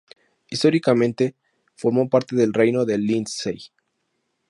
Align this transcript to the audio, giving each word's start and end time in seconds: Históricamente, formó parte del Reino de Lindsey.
Históricamente, 0.49 1.35
formó 1.75 2.09
parte 2.09 2.35
del 2.35 2.53
Reino 2.55 2.85
de 2.85 2.97
Lindsey. 2.97 3.65